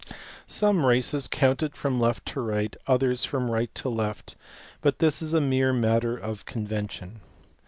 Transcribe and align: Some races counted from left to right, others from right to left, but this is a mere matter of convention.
Some 0.47 0.83
races 0.83 1.27
counted 1.27 1.75
from 1.77 1.99
left 1.99 2.25
to 2.29 2.41
right, 2.41 2.75
others 2.87 3.23
from 3.23 3.51
right 3.51 3.69
to 3.75 3.87
left, 3.87 4.35
but 4.81 4.97
this 4.97 5.21
is 5.21 5.31
a 5.35 5.39
mere 5.39 5.73
matter 5.73 6.17
of 6.17 6.43
convention. 6.45 7.19